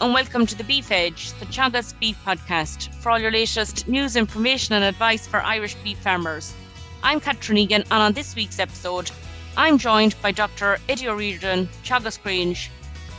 [0.00, 4.16] and welcome to the Beef Edge, the Teagasc Beef Podcast, for all your latest news,
[4.16, 6.54] information, and advice for Irish beef farmers.
[7.02, 9.10] I'm Catherine Egan, and on this week's episode,
[9.58, 10.78] I'm joined by Dr.
[10.88, 12.70] Eddie O'Riordan, Teagasc Grange,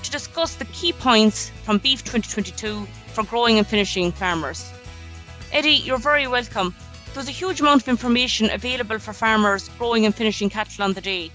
[0.02, 4.72] to discuss the key points from Beef 2022 for growing and finishing farmers.
[5.52, 6.74] Eddie, you're very welcome.
[7.14, 11.02] There's a huge amount of information available for farmers growing and finishing cattle on the
[11.02, 11.30] day.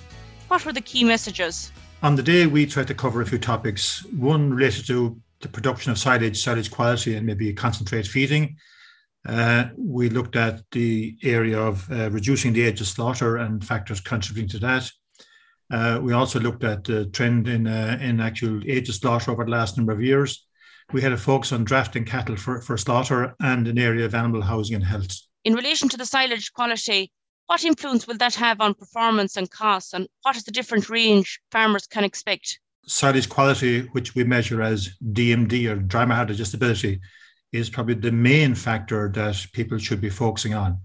[0.49, 1.71] What were the key messages?
[2.03, 4.05] On the day, we tried to cover a few topics.
[4.07, 8.57] One related to the production of silage, silage quality, and maybe concentrate feeding.
[9.29, 14.01] Uh, we looked at the area of uh, reducing the age of slaughter and factors
[14.01, 14.91] contributing to that.
[15.71, 19.45] Uh, we also looked at the trend in uh, in actual age of slaughter over
[19.45, 20.47] the last number of years.
[20.93, 24.43] We had a focus on drafting cattle for, for slaughter and an area of animal
[24.43, 25.13] housing and health.
[25.45, 27.11] In relation to the silage quality,
[27.47, 31.41] what influence will that have on performance and costs, and what is the different range
[31.51, 32.61] farmers can expect?
[32.87, 37.01] Silage quality, which we measure as DMD or dry matter digestibility,
[37.53, 40.79] is probably the main factor that people should be focusing on.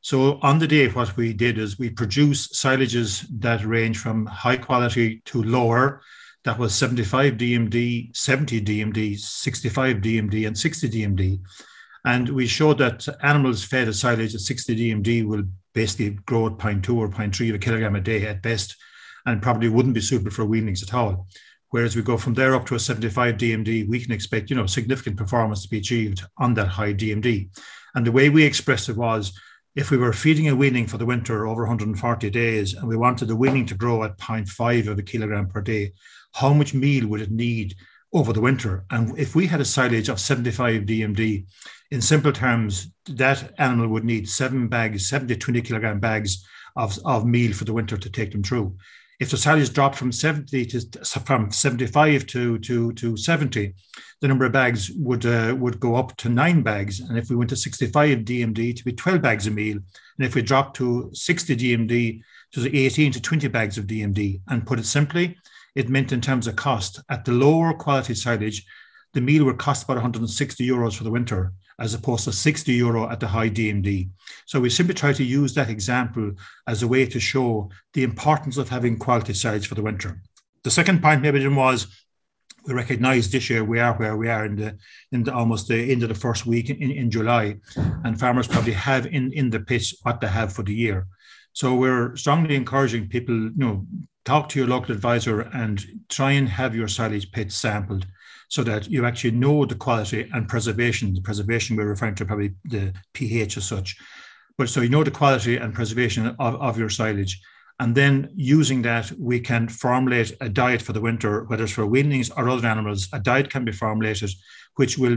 [0.00, 4.58] So on the day, what we did is we produce silages that range from high
[4.58, 6.02] quality to lower.
[6.44, 11.40] That was 75 DMD, 70 DMD, 65 DMD, and 60 DMD.
[12.04, 16.58] And we showed that animals fed a silage at 60 DMD will basically grow at
[16.58, 18.76] 0.2 or 0.3 of a kilogram a day at best,
[19.26, 21.26] and probably wouldn't be suitable for weanlings at all.
[21.70, 24.66] Whereas we go from there up to a 75 DMD, we can expect, you know,
[24.66, 27.48] significant performance to be achieved on that high DMD.
[27.94, 29.36] And the way we expressed it was
[29.74, 33.26] if we were feeding a weaning for the winter over 140 days and we wanted
[33.26, 35.92] the weaning to grow at 0.5 of a kilogram per day,
[36.32, 37.74] how much meal would it need
[38.12, 38.84] over the winter?
[38.90, 41.46] And if we had a silage of 75 DMD,
[41.90, 47.26] in simple terms, that animal would need seven bags, 70 20 kilogram bags of, of
[47.26, 48.76] meal for the winter to take them through
[49.20, 50.80] if the silages dropped from 70 to
[51.24, 53.74] from 75 to to to 70
[54.20, 57.00] the number of bags would uh, would go up to nine bags.
[57.00, 59.78] And if we went to 65 dmd to be 12 bags a meal
[60.16, 64.66] and if we dropped to 60 dmd to 18 to 20 bags of dmd and
[64.66, 65.36] put it simply
[65.74, 68.64] it meant in terms of cost at the lower quality silage
[69.14, 73.08] the meal would cost about 160 euros for the winter as opposed to 60 euro
[73.10, 74.08] at the high DMD.
[74.46, 76.32] So we simply try to use that example
[76.68, 80.20] as a way to show the importance of having quality silage for the winter.
[80.62, 81.86] The second point maybe then was
[82.66, 84.78] we recognise this year we are where we are in the
[85.12, 87.56] in the almost the end of the first week in, in July,
[88.04, 91.06] and farmers probably have in in the pitch what they have for the year.
[91.52, 93.86] So we're strongly encouraging people, you know,
[94.24, 98.06] talk to your local advisor and try and have your silage pits sampled
[98.54, 101.12] so that you actually know the quality and preservation.
[101.12, 103.96] The preservation we're referring to probably the pH as such.
[104.56, 107.40] But so you know the quality and preservation of, of your silage.
[107.80, 111.82] And then using that, we can formulate a diet for the winter, whether it's for
[111.82, 113.08] weanlings or other animals.
[113.12, 114.30] A diet can be formulated
[114.76, 115.16] which will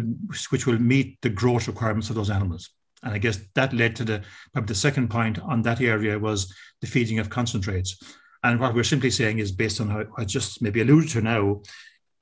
[0.50, 2.72] which will meet the growth requirements of those animals.
[3.04, 6.52] And I guess that led to the probably the second point on that area was
[6.82, 8.02] the feeding of concentrates.
[8.44, 11.62] And what we're simply saying is based on how I just maybe alluded to now,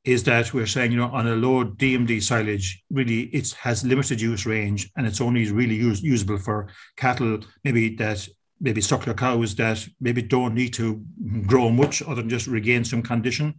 [0.05, 4.21] is that we're saying, you know, on a low DMD silage, really it has limited
[4.21, 8.27] use range and it's only really use, usable for cattle, maybe that
[8.61, 11.03] maybe suckler cows that maybe don't need to
[11.45, 13.53] grow much other than just regain some condition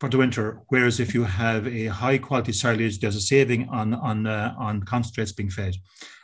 [0.00, 0.62] for the winter.
[0.68, 4.82] Whereas if you have a high quality silage, there's a saving on on uh, on
[4.82, 5.76] concentrates being fed.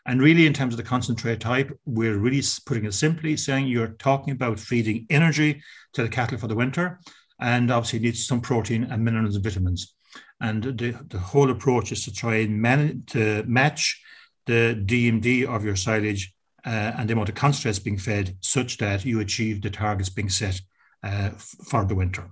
[0.06, 3.96] And really, in terms of the concentrate type, we're really putting it simply saying you're
[3.98, 5.62] talking about feeding energy
[5.92, 6.98] to the cattle for the winter
[7.40, 9.94] and obviously needs some protein and minerals and vitamins.
[10.40, 14.02] And the, the whole approach is to try and man, to match
[14.46, 16.34] the DMD of your silage
[16.66, 20.28] uh, and the amount of concentrates being fed such that you achieve the targets being
[20.28, 20.60] set
[21.02, 22.30] uh, for the winter.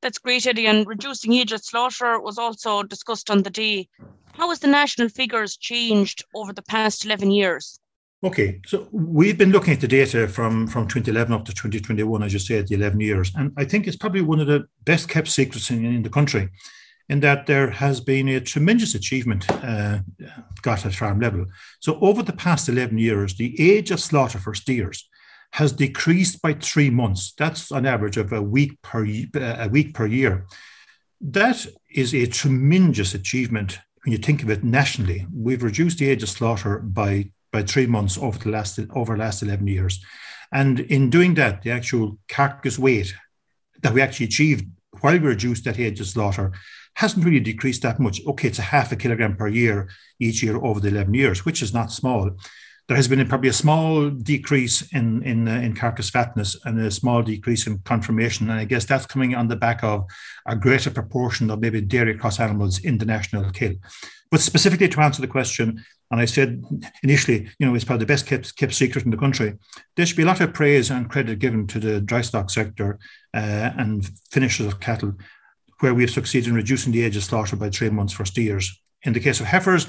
[0.00, 0.66] That's great, Eddie.
[0.66, 3.88] And reducing at slaughter was also discussed on the day.
[4.32, 7.78] How has the national figures changed over the past 11 years?
[8.24, 12.32] Okay, so we've been looking at the data from, from 2011 up to 2021, as
[12.32, 13.32] you said, the 11 years.
[13.34, 16.48] And I think it's probably one of the best kept secrets in, in the country,
[17.08, 19.98] in that there has been a tremendous achievement uh,
[20.62, 21.46] got at farm level.
[21.80, 25.08] So over the past 11 years, the age of slaughter for steers
[25.54, 27.32] has decreased by three months.
[27.36, 29.04] That's an average of a week per,
[29.34, 30.46] a week per year.
[31.20, 35.26] That is a tremendous achievement when you think of it nationally.
[35.34, 39.20] We've reduced the age of slaughter by by three months over the last over the
[39.20, 40.04] last 11 years.
[40.52, 43.14] And in doing that, the actual carcass weight
[43.82, 44.66] that we actually achieved
[45.00, 46.52] while we reduced that age of slaughter
[46.94, 48.20] hasn't really decreased that much.
[48.26, 49.88] Okay, it's a half a kilogram per year
[50.20, 52.30] each year over the 11 years, which is not small.
[52.88, 56.90] There has been probably a small decrease in in uh, in carcass fatness and a
[56.90, 60.04] small decrease in conformation, and I guess that's coming on the back of
[60.46, 63.74] a greater proportion of maybe dairy cross animals in the national kill.
[64.30, 66.62] But specifically to answer the question, and I said
[67.02, 69.54] initially, you know, it's probably the best kept, kept secret in the country.
[69.96, 72.98] There should be a lot of praise and credit given to the dry stock sector
[73.34, 75.14] uh, and finishers of cattle,
[75.80, 78.78] where we have succeeded in reducing the age of slaughter by three months for steers.
[79.02, 79.86] In the case of heifers,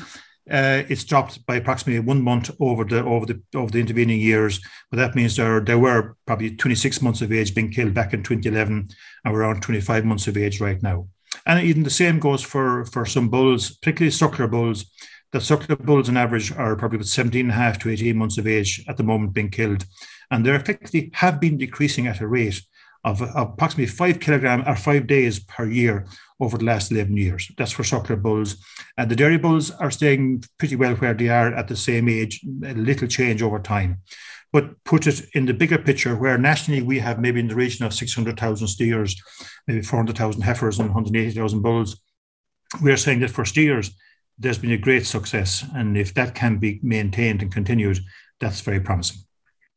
[0.50, 4.60] uh, it's dropped by approximately one month over the over the over the intervening years.
[4.92, 8.24] But that means there there were probably 26 months of age being killed back in
[8.24, 8.90] 2011,
[9.24, 11.08] and we're around 25 months of age right now.
[11.46, 14.92] And even the same goes for for some bulls, particularly suckler bulls.
[15.32, 18.38] The suckler bulls, on average, are probably about 17 and a half to 18 months
[18.38, 19.86] of age at the moment being killed,
[20.30, 22.62] and they effectively have been decreasing at a rate
[23.04, 26.06] of, approximately five kilogram or five days per year
[26.40, 27.52] over the last 11 years.
[27.58, 28.58] That's for suckler bulls.
[28.98, 32.42] And the dairy bulls are staying pretty well where they are at the same age,
[32.66, 34.02] a little change over time.
[34.52, 37.86] But put it in the bigger picture, where nationally we have maybe in the region
[37.86, 39.20] of 600,000 steers,
[39.68, 42.00] maybe 400,000 heifers and 180,000 bulls,
[42.82, 43.92] we're saying that for steers,
[44.38, 45.66] there's been a great success.
[45.76, 48.00] And if that can be maintained and continued,
[48.40, 49.22] that's very promising.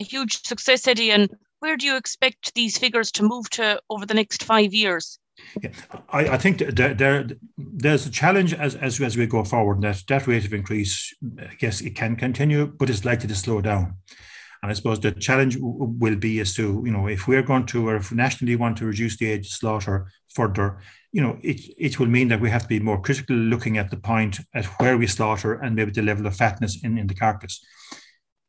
[0.00, 1.10] A huge success, Eddie.
[1.10, 1.30] And
[1.60, 5.18] where do you expect these figures to move to over the next five years?
[5.62, 5.70] Yeah,
[6.08, 7.26] I, I think there, there,
[7.58, 11.54] there's a challenge as, as, as we go forward that that rate of increase, I
[11.58, 13.96] guess it can continue, but it's likely to slow down.
[14.62, 17.88] And I suppose the challenge will be as to, you know, if we're going to,
[17.88, 20.80] or if nationally want to reduce the age of slaughter further,
[21.12, 23.90] you know, it, it will mean that we have to be more critical looking at
[23.90, 27.14] the point at where we slaughter and maybe the level of fatness in, in the
[27.14, 27.64] carcass.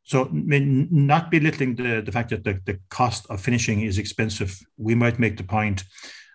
[0.08, 4.94] So, not belittling the, the fact that the, the cost of finishing is expensive, we
[4.94, 5.84] might make the point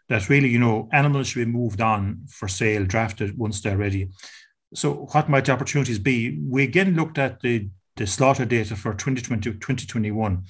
[0.10, 4.10] that really, you know, animals should be moved on for sale, drafted once they're ready.
[4.75, 6.40] So, what might the opportunities be?
[6.48, 10.44] We again looked at the, the slaughter data for 2020 2021.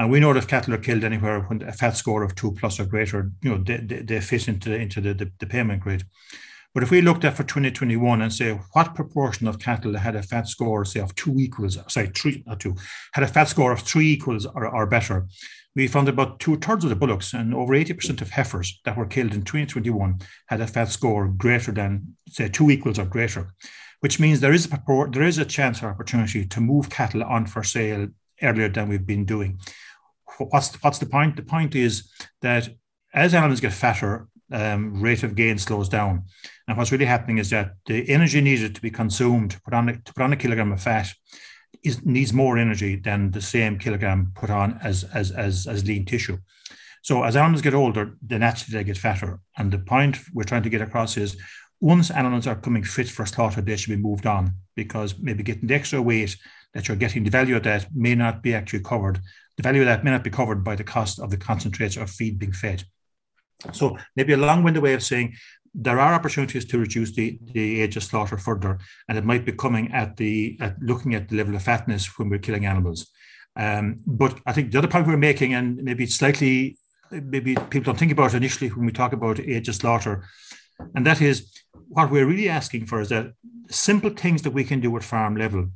[0.00, 2.80] And we know that cattle are killed anywhere when a fat score of two plus
[2.80, 6.02] or greater, you know, they, they, they fit into, into the, the, the payment grid.
[6.76, 10.22] But if we looked at for 2021 and say what proportion of cattle had a
[10.22, 12.76] fat score, say of two equals, sorry, three, not two,
[13.14, 15.26] had a fat score of three equals or, or better,
[15.74, 19.06] we found about two thirds of the bullocks and over 80% of heifers that were
[19.06, 20.18] killed in 2021
[20.48, 23.54] had a fat score greater than, say, two equals or greater,
[24.00, 27.46] which means there is a there is a chance or opportunity to move cattle on
[27.46, 28.08] for sale
[28.42, 29.58] earlier than we've been doing.
[30.36, 31.36] What's what's the point?
[31.36, 32.12] The point is
[32.42, 32.68] that
[33.14, 36.24] as animals get fatter, um, rate of gain slows down.
[36.68, 39.88] And what's really happening is that the energy needed to be consumed to put on
[39.88, 41.12] a, to put on a kilogram of fat
[41.82, 46.04] is, needs more energy than the same kilogram put on as, as, as, as lean
[46.04, 46.38] tissue.
[47.02, 49.38] So as animals get older, they naturally they get fatter.
[49.56, 51.36] And the point we're trying to get across is
[51.80, 55.68] once animals are coming fit for slaughter, they should be moved on because maybe getting
[55.68, 56.36] the extra weight
[56.74, 59.20] that you're getting, the value of that may not be actually covered.
[59.56, 62.06] The value of that may not be covered by the cost of the concentrates or
[62.06, 62.84] feed being fed.
[63.72, 65.34] So maybe a long-winded way of saying
[65.74, 69.52] there are opportunities to reduce the, the age of slaughter further, and it might be
[69.52, 73.10] coming at the at looking at the level of fatness when we're killing animals.
[73.56, 76.78] Um, but I think the other point we're making, and maybe it's slightly
[77.10, 80.24] maybe people don't think about it initially when we talk about age of slaughter,
[80.94, 81.52] and that is
[81.88, 83.32] what we're really asking for is that
[83.68, 85.68] simple things that we can do at farm level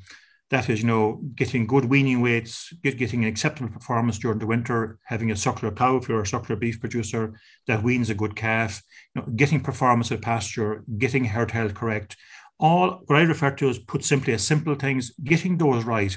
[0.50, 4.46] that is, you know, getting good weaning weights, get, getting an acceptable performance during the
[4.46, 7.38] winter, having a suckler cow if you're a suckler beef producer
[7.68, 8.82] that weans a good calf,
[9.14, 12.16] you know, getting performance at pasture, getting herd health correct.
[12.58, 16.16] All what I refer to as put simply as simple things, getting those right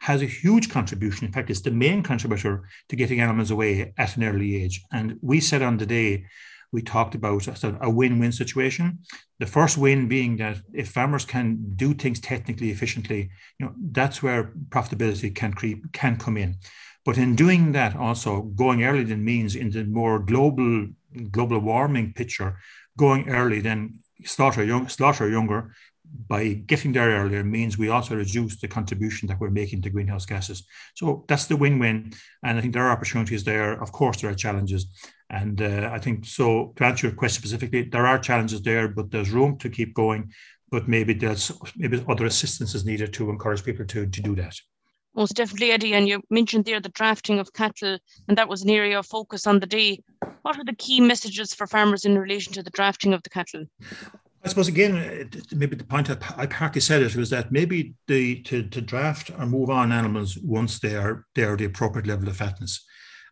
[0.00, 1.26] has a huge contribution.
[1.26, 4.82] In fact, it's the main contributor to getting animals away at an early age.
[4.92, 6.24] And we said on the day
[6.74, 7.46] we talked about
[7.80, 8.98] a win-win situation.
[9.38, 14.22] The first win being that if farmers can do things technically efficiently, you know that's
[14.24, 16.56] where profitability can creep can come in.
[17.06, 20.88] But in doing that, also going early then means in the more global
[21.30, 22.50] global warming picture,
[22.98, 23.80] going early then
[24.24, 25.60] slaughter young slaughter younger
[26.28, 30.26] by getting there earlier means we also reduce the contribution that we're making to greenhouse
[30.26, 30.66] gases.
[30.94, 32.12] So that's the win-win,
[32.42, 33.72] and I think there are opportunities there.
[33.84, 34.86] Of course, there are challenges,
[35.34, 36.72] and uh, I think so.
[36.76, 40.32] To answer your question specifically, there are challenges there, but there's room to keep going.
[40.70, 44.56] But maybe there's maybe other assistance is needed to encourage people to to do that.
[45.14, 45.94] Most definitely, Eddie.
[45.94, 47.98] And you mentioned there the drafting of cattle,
[48.28, 50.00] and that was an area of focus on the day.
[50.42, 53.64] What are the key messages for farmers in relation to the drafting of the cattle?
[54.44, 58.62] I suppose again, maybe the point I partly said it was that maybe the to,
[58.62, 62.36] to draft or move on animals once they are they are the appropriate level of
[62.36, 62.84] fatness.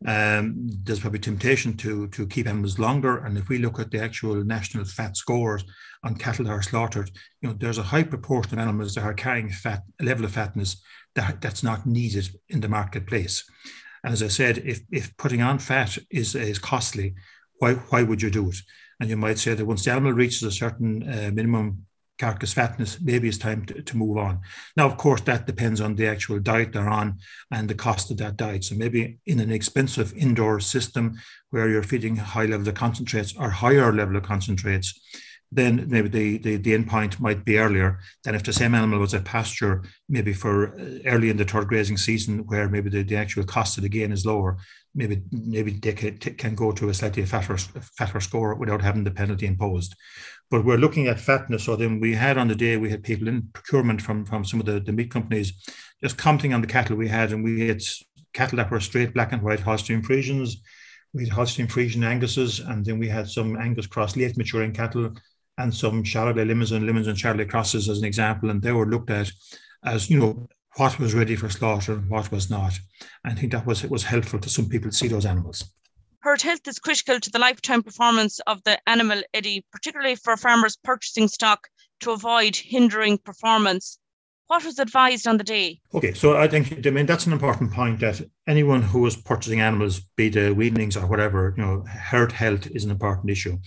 [0.06, 4.02] Um, there's probably temptation to to keep animals longer, and if we look at the
[4.02, 5.64] actual national fat scores
[6.02, 9.14] on cattle that are slaughtered, you know, there's a high proportion of animals that are
[9.14, 10.82] carrying fat, level of fatness
[11.14, 13.44] that, that's not needed in the marketplace.
[14.02, 17.14] And as I said, if if putting on fat is is costly,
[17.58, 18.56] why why would you do it?
[18.98, 21.86] And you might say that once the animal reaches a certain uh, minimum
[22.22, 24.34] carcass fatness, maybe it's time to, to move on.
[24.76, 27.08] Now, of course, that depends on the actual diet they're on
[27.50, 28.62] and the cost of that diet.
[28.64, 31.04] So maybe in an expensive indoor system
[31.50, 34.88] where you're feeding high level of concentrates or higher level of concentrates,
[35.50, 39.00] then maybe the, the, the end point might be earlier than if the same animal
[39.00, 43.02] was at pasture, maybe for uh, early in the third grazing season, where maybe the,
[43.02, 44.56] the actual cost of the gain is lower.
[44.94, 49.10] Maybe maybe they can, can go to a slightly fatter, fatter score without having the
[49.10, 49.94] penalty imposed.
[50.50, 51.64] But we're looking at fatness.
[51.64, 54.60] So then we had on the day, we had people in procurement from, from some
[54.60, 55.54] of the, the meat companies
[56.02, 57.32] just commenting on the cattle we had.
[57.32, 57.80] And we had
[58.34, 60.56] cattle that were straight black and white Holstein Friesians.
[61.14, 65.14] We had Holstein Friesian Anguses, and then we had some Angus cross late maturing cattle
[65.58, 69.30] and some Charolais Limousin, Limousin Charolais crosses as an example, and they were looked at
[69.84, 72.78] as you know what was ready for slaughter and what was not.
[73.24, 75.64] I think that was it was helpful to some people to see those animals.
[76.20, 80.76] Herd health is critical to the lifetime performance of the animal, Eddie, particularly for farmers
[80.76, 81.68] purchasing stock
[82.00, 83.98] to avoid hindering performance.
[84.46, 85.80] What was advised on the day?
[85.94, 89.60] Okay, so I think I mean that's an important point that anyone who is purchasing
[89.60, 93.58] animals, be the weanlings or whatever, you know, herd health is an important issue.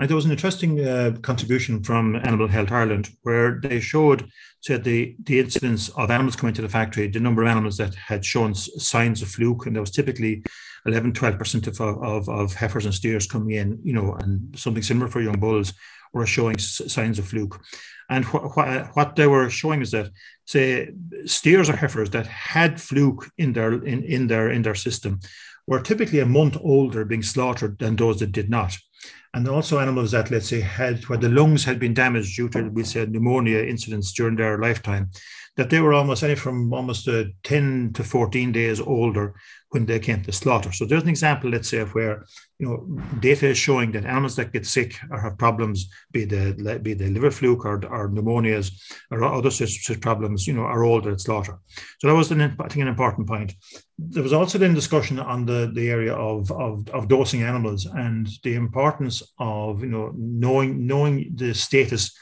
[0.00, 4.28] And there was an interesting uh, contribution from Animal Health Ireland where they showed
[4.60, 7.94] said the, the incidence of animals coming to the factory, the number of animals that
[7.94, 10.42] had shown signs of fluke, and there was typically
[10.86, 15.08] 11, 12% of, of, of heifers and steers coming in, you know, and something similar
[15.08, 15.74] for young bulls
[16.14, 17.60] were showing signs of fluke.
[18.08, 20.10] And wh- wh- what they were showing is that,
[20.46, 20.90] say,
[21.26, 25.20] steers or heifers that had fluke in their in, in their in their system
[25.66, 28.76] were typically a month older being slaughtered than those that did not
[29.34, 32.68] and also animals that, let's say, had where the lungs had been damaged due to,
[32.68, 35.10] we said, pneumonia incidents during their lifetime,
[35.56, 39.34] that they were almost any from almost uh, 10 to 14 days older
[39.70, 40.72] when they came to slaughter.
[40.72, 42.24] So there's an example, let's say, of where
[42.58, 46.80] you know data is showing that animals that get sick or have problems, be the
[46.82, 48.70] be the liver fluke or, or pneumonias
[49.10, 51.58] or other such, problems, you know, are older at slaughter.
[51.98, 53.54] So that was, an, I think, an important point.
[53.98, 58.28] There was also then discussion on the, the area of, of, of dosing animals and
[58.42, 62.16] the importance of you know knowing knowing the status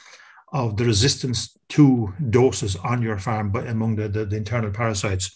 [0.53, 5.35] of the resistance to doses on your farm, but among the, the, the internal parasites.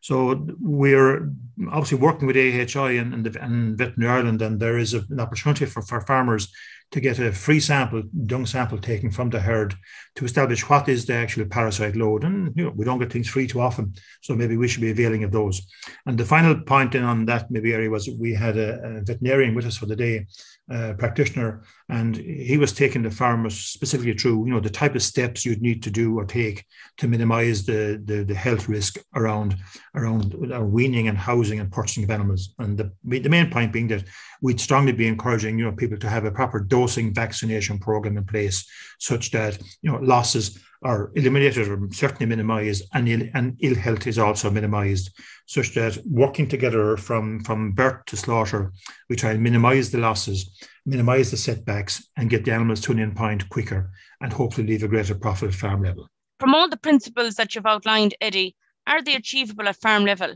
[0.00, 1.30] So we're
[1.70, 5.66] obviously working with AHI and, and, and Veterinary Ireland, and there is a, an opportunity
[5.66, 6.52] for, for farmers
[6.92, 9.74] to get a free sample, dung sample taken from the herd
[10.16, 12.24] to establish what is the actual parasite load.
[12.24, 14.90] And you know, we don't get things free too often, so maybe we should be
[14.90, 15.66] availing of those.
[16.06, 19.54] And the final point in on that maybe area was we had a, a veterinarian
[19.54, 20.26] with us for the day
[20.70, 25.02] uh, practitioner, and he was taking the farmers specifically through, you know, the type of
[25.02, 26.64] steps you'd need to do or take
[26.96, 29.56] to minimise the, the, the health risk around
[29.94, 30.32] around
[30.72, 32.54] weaning and housing and purchasing of animals.
[32.58, 34.04] And the the main point being that
[34.40, 38.24] we'd strongly be encouraging, you know, people to have a proper dosing vaccination program in
[38.24, 38.66] place,
[38.98, 44.06] such that you know losses are eliminated or certainly minimised, and Ill, and ill health
[44.06, 45.10] is also minimised,
[45.46, 48.72] such that working together from, from birth to slaughter,
[49.08, 53.00] we try and minimise the losses, minimise the setbacks, and get the animals to an
[53.00, 56.06] end point quicker, and hopefully leave a greater profit at farm level.
[56.38, 58.54] From all the principles that you've outlined, Eddie,
[58.86, 60.34] are they achievable at farm level?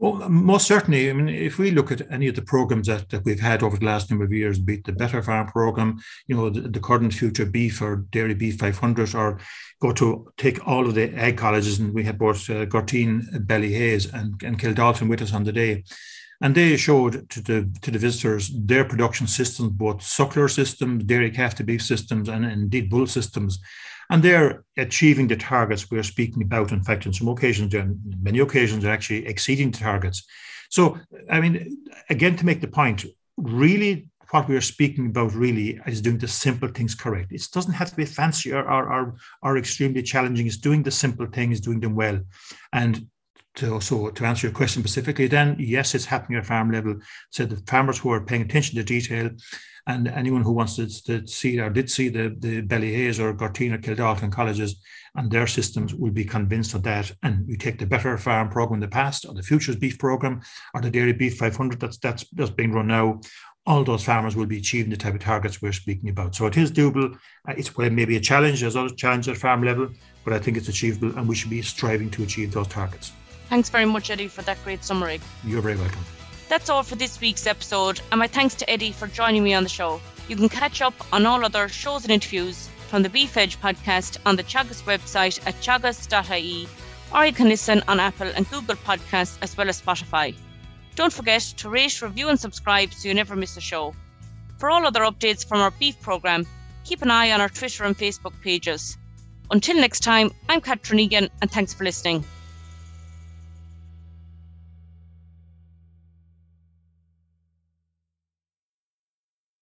[0.00, 1.10] Well, most certainly.
[1.10, 3.76] I mean, if we look at any of the programs that, that we've had over
[3.76, 6.78] the last number of years, be it the Better Farm program, you know, the, the
[6.78, 9.40] current future beef or dairy beef 500, or
[9.80, 14.12] go to take all of the ag colleges, and we had both uh, Gurteen, Ballyhaise,
[14.14, 15.82] and, and Kildalton with us on the day.
[16.40, 21.32] And they showed to the to the visitors their production systems, both suckler systems, dairy
[21.32, 23.58] calf to beef systems, and indeed bull systems
[24.10, 26.72] and they're achieving the targets we're speaking about.
[26.72, 30.24] In fact, in some occasions, in many occasions, they're actually exceeding the targets.
[30.70, 30.98] So,
[31.30, 31.78] I mean,
[32.10, 33.04] again, to make the point,
[33.36, 37.32] really what we are speaking about really is doing the simple things correct.
[37.32, 40.46] It doesn't have to be fancy or, or, or, or extremely challenging.
[40.46, 42.20] It's doing the simple things, doing them well.
[42.72, 43.06] And
[43.58, 46.96] to, so to answer your question specifically, then yes, it's happening at farm level.
[47.30, 49.30] So the farmers who are paying attention to detail
[49.86, 53.72] and anyone who wants to, to see or did see the, the Ballyhaise or Gurteen
[53.72, 54.76] or Kildalton colleges
[55.14, 57.10] and their systems will be convinced of that.
[57.22, 60.42] And we take the Better Farm program in the past, or the Futures Beef program,
[60.74, 63.20] or the Dairy Beef 500 that's, that's, that's being run now.
[63.66, 66.34] All those farmers will be achieving the type of targets we're speaking about.
[66.34, 67.14] So it is doable.
[67.48, 69.90] Uh, it's well, maybe a challenge, there's other challenges at farm level,
[70.24, 73.12] but I think it's achievable and we should be striving to achieve those targets.
[73.48, 75.20] Thanks very much, Eddie, for that great summary.
[75.44, 76.04] You're very welcome.
[76.48, 79.62] That's all for this week's episode, and my thanks to Eddie for joining me on
[79.62, 80.00] the show.
[80.28, 84.18] You can catch up on all other shows and interviews from the Beef Edge podcast
[84.26, 86.68] on the Teagasc website at teagasc.ie,
[87.14, 90.34] or you can listen on Apple and Google Podcasts as well as Spotify.
[90.94, 93.94] Don't forget to rate, review, and subscribe so you never miss a show.
[94.58, 96.46] For all other updates from our beef programme,
[96.84, 98.98] keep an eye on our Twitter and Facebook pages.
[99.50, 102.24] Until next time, I'm Catherine Egan, and thanks for listening.